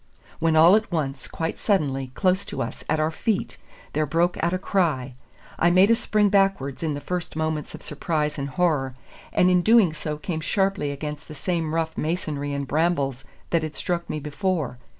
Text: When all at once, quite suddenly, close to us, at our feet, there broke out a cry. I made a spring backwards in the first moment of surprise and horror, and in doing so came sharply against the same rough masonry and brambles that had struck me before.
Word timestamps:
When 0.39 0.55
all 0.55 0.75
at 0.75 0.91
once, 0.91 1.27
quite 1.27 1.59
suddenly, 1.59 2.09
close 2.15 2.43
to 2.45 2.59
us, 2.59 2.83
at 2.89 2.99
our 2.99 3.11
feet, 3.11 3.57
there 3.93 4.07
broke 4.07 4.35
out 4.43 4.51
a 4.51 4.57
cry. 4.57 5.13
I 5.59 5.69
made 5.69 5.91
a 5.91 5.95
spring 5.95 6.29
backwards 6.29 6.81
in 6.81 6.95
the 6.95 6.99
first 6.99 7.35
moment 7.35 7.75
of 7.75 7.83
surprise 7.83 8.39
and 8.39 8.49
horror, 8.49 8.95
and 9.31 9.51
in 9.51 9.61
doing 9.61 9.93
so 9.93 10.17
came 10.17 10.41
sharply 10.41 10.89
against 10.89 11.27
the 11.27 11.35
same 11.35 11.75
rough 11.75 11.95
masonry 11.99 12.51
and 12.51 12.67
brambles 12.67 13.25
that 13.51 13.61
had 13.61 13.75
struck 13.75 14.09
me 14.09 14.19
before. 14.19 14.79